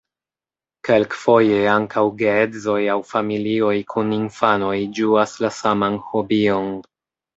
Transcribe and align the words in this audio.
Kelkfoje 0.87 1.59
ankaŭ 1.73 2.03
geedzoj 2.23 2.79
aŭ 2.93 2.97
familioj 3.11 3.75
kun 3.95 4.11
infanoj 4.19 4.75
ĝuas 5.01 5.37
la 5.45 5.53
saman 5.63 6.01
hobion. 6.09 6.73